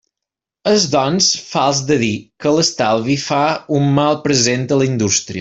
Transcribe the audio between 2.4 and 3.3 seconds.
que l'estalvi